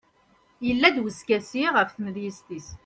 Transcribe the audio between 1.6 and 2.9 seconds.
ɣef tmedyazt-is